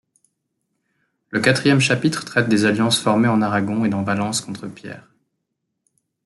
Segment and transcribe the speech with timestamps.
[1.29, 5.13] Le quatrième chapitre traite des alliances formées en Aragon et dans Valence contre Pierre.